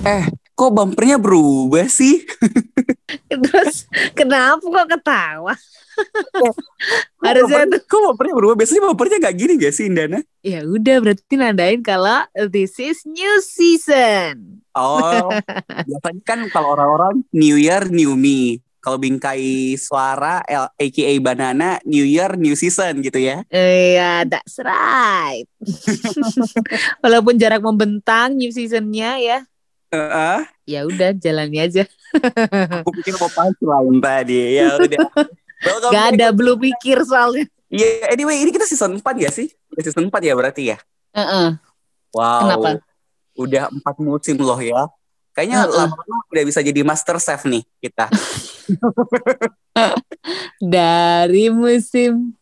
[0.00, 0.24] Eh,
[0.56, 2.24] kok bumpernya berubah sih?
[3.44, 3.84] Terus
[4.16, 5.54] kenapa kok ketawa?
[7.20, 8.56] Harusnya bumpernya- kok bumpernya berubah?
[8.56, 10.18] Biasanya bumpernya gak gini gak sih, Indana?
[10.40, 14.64] Ya udah berarti nandain kalau this is new season.
[14.72, 15.28] Oh,
[15.88, 18.64] biasanya kan kalau orang-orang New Year, New Me.
[18.80, 23.44] Kalau bingkai suara, L- aka Banana, New Year, New Season gitu ya.
[23.52, 25.44] Iya, that's right.
[27.04, 29.38] Walaupun jarak membentang new seasonnya ya,
[29.90, 30.38] Heeh.
[30.70, 31.82] ya udah jalani aja.
[32.86, 34.38] aku pikir mau punchline tadi.
[34.62, 35.00] Ya udah.
[35.60, 37.44] Welcome Gak ada belum pikir soalnya.
[37.70, 39.50] Ya, anyway, ini kita season 4 ya sih?
[39.70, 40.78] Udah season 4 ya berarti ya?
[41.14, 41.58] Heeh.
[42.14, 42.40] Wow.
[42.42, 42.68] Kenapa?
[43.38, 44.90] Udah empat musim loh ya.
[45.34, 45.86] Kayaknya Heeh.
[45.86, 48.10] lama-lama udah bisa jadi master chef nih kita.
[50.60, 52.34] Dari musim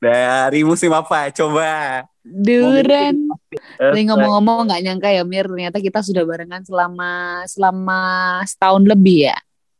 [0.00, 1.28] Dari musim apa?
[1.34, 2.06] Coba.
[2.24, 3.28] duren.
[3.80, 8.00] Tapi ngomong-ngomong nggak nyangka ya Mir, ternyata kita sudah barengan selama selama
[8.44, 9.36] setahun lebih ya.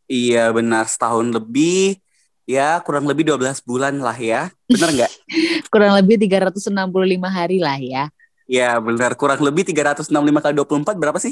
[0.09, 2.01] Iya benar setahun lebih.
[2.49, 4.49] Ya kurang lebih 12 bulan lah ya.
[4.67, 5.13] Bener nggak?
[5.71, 6.67] Kurang lebih 365
[7.31, 8.11] hari lah ya.
[8.51, 9.15] Iya benar.
[9.15, 10.11] Kurang lebih 365
[10.43, 11.31] kali 24 berapa sih?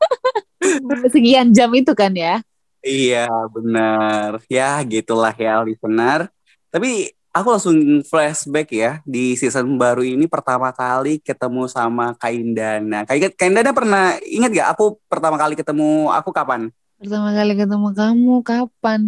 [1.12, 2.40] Sekian jam itu kan ya.
[2.80, 4.40] Iya benar.
[4.48, 6.32] Ya gitulah ya listener.
[6.72, 13.06] Tapi aku langsung flashback ya di season baru ini pertama kali ketemu sama Kak Indana.
[13.06, 16.70] Kak Kak Indana pernah ingat gak aku pertama kali ketemu aku kapan?
[16.98, 19.00] Pertama kali ketemu kamu kapan?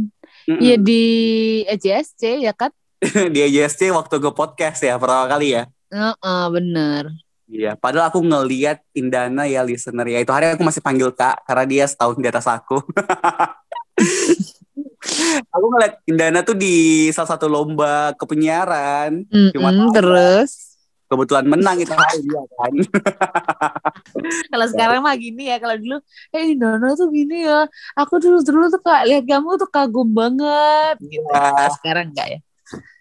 [0.48, 1.02] Iya di
[1.68, 2.70] EJSC ya kan?
[3.34, 5.66] di AJSC waktu gue podcast ya pertama kali ya.
[5.92, 7.12] Heeh, bener.
[7.52, 10.24] Iya, padahal aku ngeliat Indana ya listener ya.
[10.24, 12.80] Itu hari aku masih panggil Kak karena dia setahun di atas aku.
[15.54, 19.26] aku ngeliat Indana tuh di salah satu lomba kepenyiaran.
[19.52, 19.94] Cuma Mm-mm, tahu.
[19.98, 20.50] terus
[21.12, 22.72] Kebetulan menang itu hari dia kan.
[24.52, 26.00] kalau sekarang mah gini ya kalau dulu
[26.32, 30.96] eh Dono tuh gini ya aku dulu dulu tuh kak lihat kamu tuh kagum banget
[31.04, 31.68] gitu Iya.
[31.76, 32.40] Sekarang enggak ya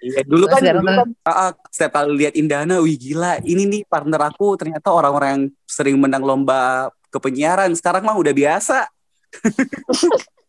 [0.04, 4.28] Iya, dulu kan, dulu kan ah, setiap kali lihat Indana, wih gila, ini nih partner
[4.28, 7.72] aku ternyata orang-orang yang sering menang lomba kepenyiaran.
[7.80, 8.92] Sekarang mah udah biasa.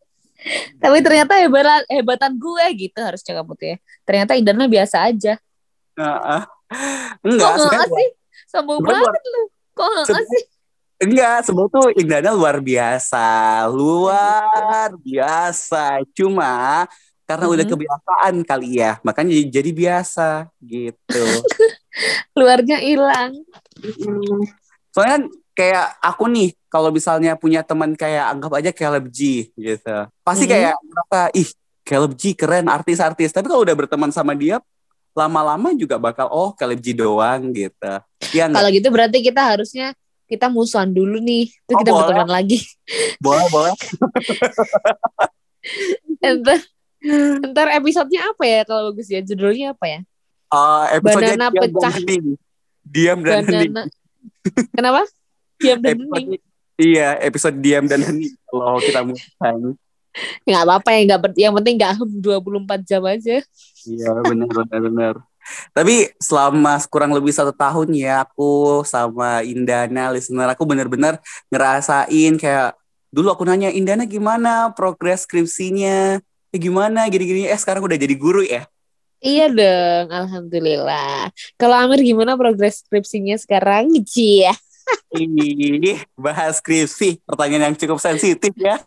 [0.79, 3.77] tapi ternyata hebat hebatan gue gitu harusnya kamu tuh ya.
[4.03, 5.35] Ternyata Indana biasa aja.
[5.95, 6.45] Ah.
[6.69, 8.09] kok Enggak, nggak sebenarnya sih?
[8.49, 9.43] Sombong banget lu.
[9.73, 10.43] Kok nggak Sebenarnya- sih?
[11.03, 13.27] Enggak, sebenarnya tuh Indana luar biasa,
[13.69, 15.85] luar biasa.
[16.15, 16.87] Cuma
[17.23, 17.73] karena udah Mhm.
[17.75, 20.29] kebiasaan kali ya, makanya jadi, jadi biasa
[20.61, 21.23] gitu.
[22.39, 23.33] luarnya hilang.
[24.93, 25.23] Soalnya kan
[25.53, 30.51] kayak aku nih, kalau misalnya punya teman kayak anggap aja Caleb G gitu, pasti Mhm.
[30.51, 31.49] kayak merasa ih
[31.85, 33.29] Caleb G keren artis-artis.
[33.29, 34.57] Tapi kalau udah berteman sama dia,
[35.13, 37.93] lama-lama juga bakal oh Caleb G doang gitu.
[38.33, 39.93] Ya kalau gitu berarti kita harusnya
[40.25, 42.01] kita musuhan dulu nih terus Oh, kita boleh.
[42.09, 42.59] berteman lagi
[43.21, 43.75] boleh boleh.
[46.23, 46.59] ntar
[47.45, 50.01] ntar episodenya apa ya kalau bagus ya judulnya apa ya
[50.49, 51.81] Uh, episode Banana diam pecah.
[51.81, 52.25] dan hening.
[52.85, 53.73] Diam dan hening.
[53.73, 53.83] banana
[54.71, 55.01] kenapa
[55.57, 56.29] diam dan hening
[56.81, 58.33] Iya, episode diam dan hening.
[58.49, 59.77] Kalau kita mulai.
[60.45, 63.41] nggak apa-apa ya nggak yang penting nggak 24 jam aja
[63.89, 65.15] Iya, benar benar benar.
[65.75, 71.19] Tapi selama kurang lebih satu tahun ya aku sama Indana listener aku bener-bener
[71.51, 72.79] ngerasain kayak
[73.13, 78.41] dulu aku nanya Indana gimana progres skripsinya eh, gimana gini-gini eh sekarang udah jadi guru
[78.41, 78.65] ya
[79.21, 81.29] iya dong alhamdulillah
[81.61, 84.49] kalau Amir gimana progres skripsinya sekarang Cie
[85.13, 87.21] Ih, bahas skripsi.
[87.29, 88.81] Pertanyaan yang cukup sensitif ya.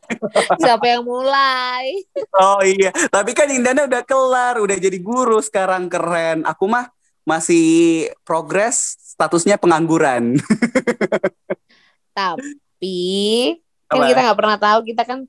[0.57, 2.01] Siapa yang mulai?
[2.33, 6.41] Oh iya, tapi kan Indana udah kelar, udah jadi guru sekarang keren.
[6.49, 6.89] Aku mah
[7.25, 10.41] masih progres, statusnya pengangguran.
[12.15, 12.97] tapi
[13.85, 15.19] kan kita nggak pernah tahu kita kan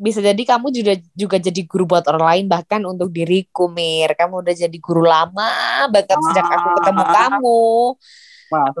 [0.00, 4.16] bisa jadi kamu juga juga jadi guru buat orang lain bahkan untuk diriku Mir.
[4.16, 5.52] Kamu udah jadi guru lama
[5.92, 7.12] banget sejak aku ketemu Ah.
[7.12, 7.64] kamu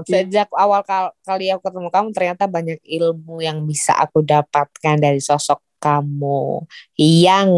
[0.02, 0.26] Sih?
[0.26, 5.22] sejak awal kal- kali aku ketemu kamu ternyata banyak ilmu yang bisa aku dapatkan dari
[5.22, 6.68] sosok kamu
[7.00, 7.48] yang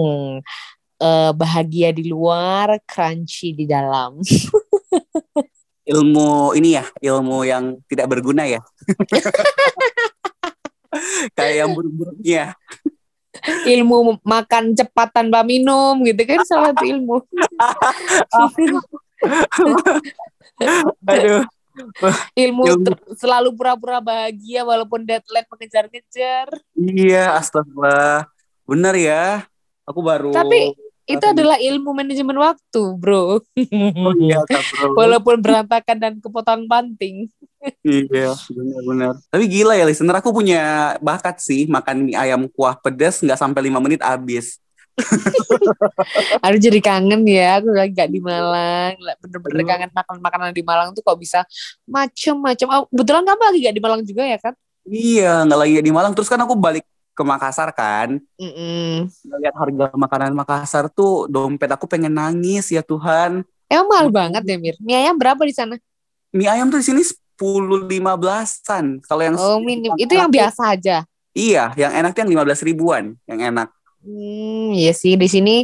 [1.03, 4.23] uh, bahagia di luar, crunchy di dalam.
[5.93, 8.62] ilmu ini ya, ilmu yang tidak berguna ya.
[11.37, 12.55] Kayak yang buruk-buruknya.
[13.65, 17.17] ilmu makan cepat tanpa minum gitu kan salah satu ilmu.
[21.11, 21.43] Aduh.
[22.37, 22.63] Ilmu,
[23.17, 26.47] selalu pura-pura bahagia walaupun deadline mengejar-ngejar.
[26.77, 28.29] Iya, astagfirullah.
[28.69, 29.45] Benar ya.
[29.83, 33.43] Aku baru Tapi itu adalah ilmu manajemen waktu, bro.
[33.43, 34.95] Oh iya, bro.
[35.01, 37.27] walaupun berantakan dan kepotong panting.
[37.83, 39.19] iya, benar-benar.
[39.27, 40.15] Tapi gila ya, listener.
[40.23, 44.62] Aku punya bakat sih makan mie ayam kuah pedas nggak sampai lima menit habis.
[46.44, 48.97] Aduh jadi kangen ya, aku lagi gak di Malang.
[49.25, 51.43] Bener-bener kangen makan makanan di Malang tuh kok bisa
[51.89, 52.67] macem-macem.
[52.69, 54.55] Oh, kebetulan kamu lagi gak di Malang juga ya kan?
[54.83, 56.12] Iya, nggak lagi di Malang.
[56.12, 58.19] Terus kan aku balik ke Makassar kan.
[58.41, 58.93] Mm -mm.
[59.41, 63.44] Lihat harga makanan Makassar tuh dompet aku pengen nangis ya Tuhan.
[63.69, 64.77] Emang mahal banget ya Mir.
[64.81, 65.77] Mie ayam berapa di sana?
[66.33, 69.00] Mie ayam tuh di sini sepuluh lima belasan.
[69.05, 69.93] Kalau yang Oh, minim.
[69.97, 71.05] Itu yang biasa aja.
[71.33, 73.73] Iya, yang enak tuh yang lima belas ribuan, yang enak.
[74.03, 75.57] Hmm, iya sih di sini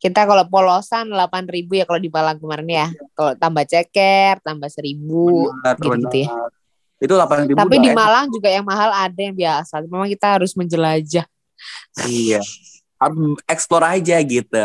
[0.00, 2.86] kita kalau polosan delapan ribu ya kalau di Malang kemarin ya.
[3.12, 6.28] Kalau tambah ceker tambah seribu gitu, gitu ya.
[6.96, 7.60] Itu delapan ribu.
[7.60, 9.84] Tapi di Malang juga yang mahal ada yang biasa.
[9.84, 11.28] Memang kita harus menjelajah.
[12.08, 12.40] Iya.
[12.96, 14.64] Harus explore aja gitu.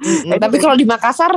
[0.00, 0.40] Mm -mm.
[0.48, 1.36] Tapi kalau di Makassar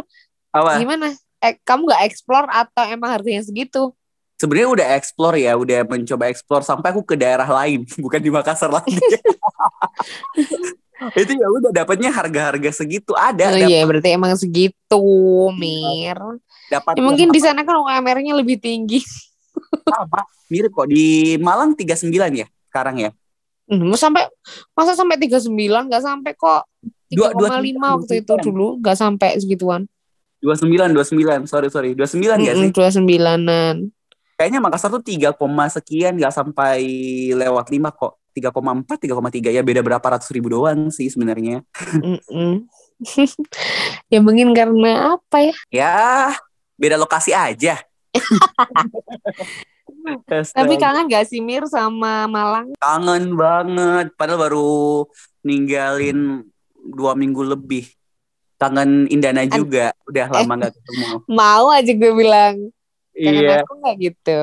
[0.55, 0.79] apa?
[0.79, 1.11] gimana?
[1.43, 3.91] Eh, kamu nggak explore atau emang harganya segitu?
[4.39, 8.71] Sebenarnya udah explore ya, udah mencoba explore sampai aku ke daerah lain, bukan di Makassar
[8.71, 8.95] lagi.
[11.21, 13.51] itu ya udah dapatnya harga-harga segitu ada.
[13.51, 15.03] Oh iya berarti emang segitu
[15.55, 16.17] Mir.
[16.71, 16.97] Dapat.
[16.97, 19.03] Ya, mungkin di sana kan UMR-nya lebih tinggi.
[19.93, 23.11] Sama, mirip kok di Malang 39 ya sekarang ya.
[23.69, 24.27] Hmm, sampai
[24.75, 25.47] masa sampai 39
[25.87, 26.67] nggak sampai kok
[27.13, 27.39] 3,5
[27.79, 29.85] waktu itu dulu nggak sampai segituan.
[30.43, 32.71] 29 29 sorry sorry 29 nggak mm -mm, sih?
[32.75, 33.75] 29-an.
[34.33, 35.37] Kayaknya Makassar tuh 3,
[35.71, 36.83] sekian nggak sampai
[37.31, 38.19] lewat 5 kok.
[38.33, 41.61] 3,4, 3,3 ya beda berapa ratus ribu doang sih sebenarnya.
[44.13, 45.53] ya mungkin karena apa ya?
[45.69, 45.95] Ya
[46.77, 47.79] beda lokasi aja.
[50.27, 52.75] Tapi kangen gak sih Mir sama Malang?
[52.79, 54.11] Kangen banget.
[54.19, 55.07] Padahal baru
[55.43, 56.43] ninggalin
[56.75, 57.87] dua minggu lebih.
[58.59, 59.95] Kangen Indana juga.
[60.07, 61.07] Udah lama eh, gak ketemu.
[61.31, 62.55] Mau aja gue bilang.
[63.13, 63.63] Kangen iya.
[63.63, 64.41] aku gak gitu.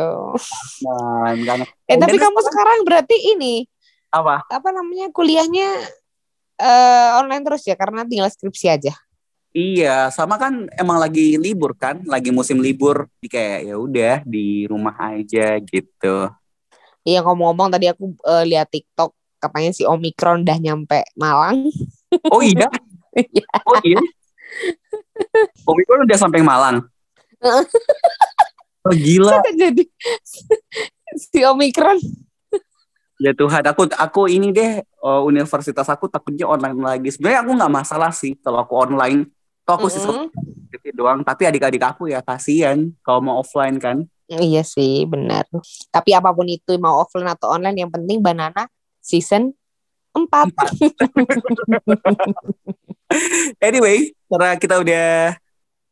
[0.87, 1.67] Nah, kangen.
[1.91, 3.69] Eh tapi kamu sekarang berarti ini
[4.11, 5.69] apa apa namanya kuliahnya
[6.59, 8.95] uh, online terus ya karena tinggal skripsi aja
[9.51, 14.63] Iya, sama kan emang lagi libur kan, lagi musim libur, di kayak ya udah di
[14.71, 16.31] rumah aja gitu.
[17.03, 19.11] Iya ngomong-ngomong tadi aku uh, lihat TikTok
[19.43, 21.67] katanya si Omikron udah nyampe Malang.
[22.31, 22.71] Oh iya?
[23.67, 23.99] oh iya?
[25.67, 26.87] Omikron udah sampai Malang?
[28.87, 29.43] oh gila.
[29.51, 29.83] Jadi
[31.19, 31.99] si Omikron
[33.21, 37.13] Ya Tuhan, aku aku ini deh uh, universitas aku takutnya online lagi.
[37.13, 39.29] Sebenarnya aku nggak masalah sih kalau aku online.
[39.69, 40.81] Kalau aku mm -hmm.
[40.81, 44.09] sih doang, tapi adik-adik aku ya kasihan kalau mau offline kan.
[44.25, 45.45] Iya sih, benar.
[45.93, 48.65] Tapi apa pun itu mau offline atau online yang penting banana
[49.05, 49.53] season
[50.17, 50.25] 4.
[53.69, 55.37] anyway, karena kita udah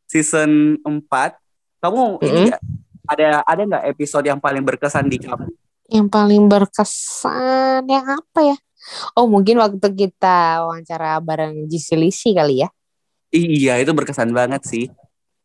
[0.09, 0.97] season 4,
[1.77, 2.25] kamu mm -hmm.
[2.25, 2.43] ini
[3.05, 5.68] ada ada nggak episode yang paling berkesan di kamu?
[5.89, 8.57] Yang paling berkesan yang apa ya?
[9.17, 12.69] Oh mungkin waktu kita wawancara bareng Gisi Lisi kali ya?
[13.33, 14.85] Iya itu berkesan banget sih.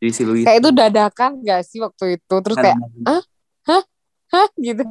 [0.01, 0.45] Gisi Lisi.
[0.45, 2.35] Kayak itu dadakan gak sih waktu itu?
[2.45, 2.77] Terus kayak,
[3.09, 3.23] hah?
[3.65, 3.83] Hah?
[4.33, 4.49] Hah?
[4.61, 4.85] Gitu.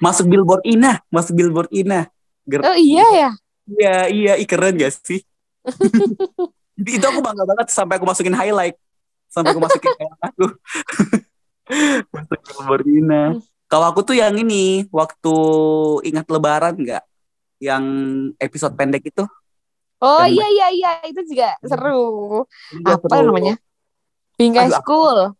[0.00, 1.00] Masuk billboard Ina.
[1.08, 2.08] Masuk billboard Ina.
[2.44, 3.30] Ger oh iya ya?
[3.68, 4.32] Iya, iya.
[4.36, 5.24] Ih, keren gak sih?
[6.80, 8.76] Itu aku bangga banget sampai aku masukin highlight.
[9.28, 10.44] Sampai aku masukin highlight aku.
[12.16, 13.22] Masuk billboard Ina.
[13.70, 15.34] Kalau aku tuh yang ini waktu
[16.02, 17.04] ingat Lebaran nggak?
[17.62, 17.84] Yang
[18.42, 19.22] episode pendek itu?
[20.02, 22.42] Oh iya iya iya itu juga seru.
[22.74, 23.30] Juga Apa seru.
[23.30, 23.54] namanya?
[24.34, 25.38] Bingkai School.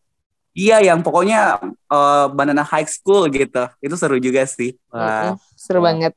[0.55, 1.59] Iya yang pokoknya
[1.91, 3.67] uh, Banana High School gitu.
[3.83, 4.79] Itu seru juga sih.
[4.95, 5.35] Wah.
[5.59, 6.15] seru banget.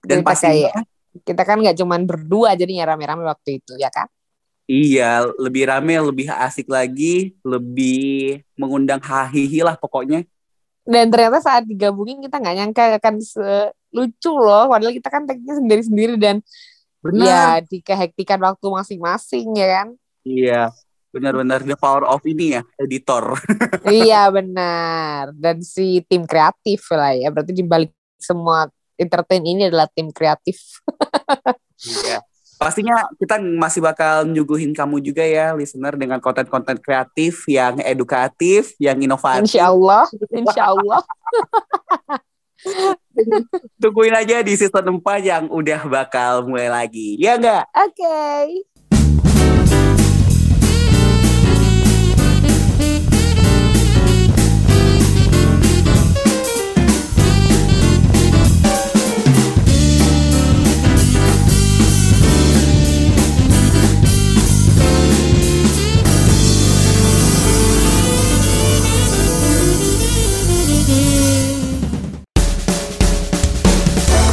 [0.00, 0.72] Dan pas kayak
[1.28, 4.08] kita kan nggak cuman berdua jadinya rame-rame waktu itu ya kan?
[4.70, 10.24] Iya, lebih rame, lebih asik lagi, lebih mengundang hahihi lah pokoknya
[10.86, 13.14] dan ternyata saat digabungin kita nggak nyangka akan
[13.90, 16.36] lucu loh padahal kita kan tekniknya sendiri-sendiri dan
[17.00, 17.24] Benar.
[17.24, 19.88] ya di kehektikan waktu masing-masing ya kan
[20.24, 20.62] iya
[21.10, 23.34] benar-benar the power of ini ya editor
[23.88, 28.68] iya benar dan si tim kreatif lah ya berarti dibalik semua
[29.00, 30.60] entertain ini adalah tim kreatif.
[31.80, 32.20] Iya.
[32.60, 39.00] Pastinya kita masih bakal nyuguhin kamu juga ya, listener, dengan konten-konten kreatif yang edukatif, yang
[39.00, 39.48] inovatif.
[39.48, 41.00] Insya Allah, insya Allah.
[43.80, 47.16] Tungguin aja di season 4 yang udah bakal mulai lagi.
[47.16, 47.64] Ya enggak?
[47.72, 47.96] Oke.
[47.96, 48.44] Okay.